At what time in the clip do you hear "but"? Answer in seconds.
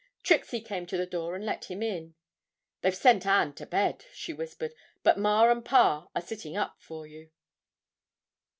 5.03-5.19